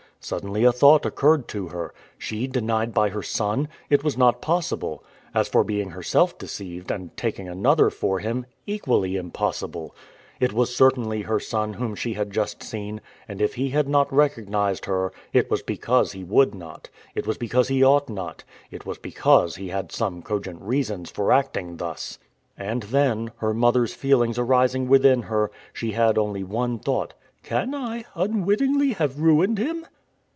[0.23, 1.95] Suddenly a thought occurred to her.
[2.19, 3.67] She denied by her son!
[3.89, 5.03] It was not possible.
[5.33, 9.95] As for being herself deceived, and taking another for him, equally impossible.
[10.39, 14.13] It was certainly her son whom she had just seen; and if he had not
[14.13, 18.85] recognized her it was because he would not, it was because he ought not, it
[18.85, 22.19] was because he had some cogent reasons for acting thus!
[22.55, 28.05] And then, her mother's feelings arising within her, she had only one thought "Can I,
[28.13, 29.87] unwittingly, have ruined him?"